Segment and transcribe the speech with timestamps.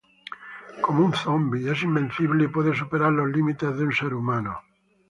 [0.83, 4.59] Como un zombie, es invencible y puede superar los límites de un ser humano.